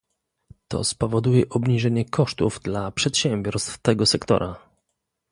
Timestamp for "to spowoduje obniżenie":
0.67-2.05